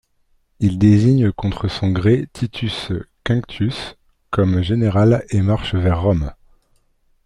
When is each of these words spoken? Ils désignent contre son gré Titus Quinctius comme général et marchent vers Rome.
Ils 0.59 0.79
désignent 0.79 1.31
contre 1.31 1.67
son 1.67 1.91
gré 1.91 2.27
Titus 2.33 2.91
Quinctius 3.23 3.97
comme 4.31 4.63
général 4.63 5.23
et 5.29 5.41
marchent 5.43 5.75
vers 5.75 6.01
Rome. 6.01 6.31